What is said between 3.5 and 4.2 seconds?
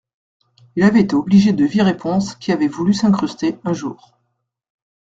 un jour.